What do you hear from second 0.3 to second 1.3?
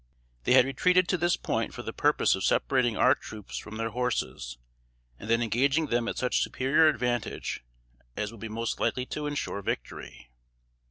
They had retreated to